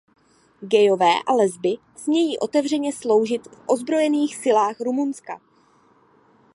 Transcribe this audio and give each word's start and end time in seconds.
Gayové 0.61 1.11
a 1.27 1.33
lesby 1.33 1.75
smějí 1.97 2.39
otevřeně 2.39 2.93
sloužit 2.93 3.47
v 3.47 3.59
Ozbrojených 3.67 4.35
silách 4.35 4.79
Rumunska. 4.81 5.41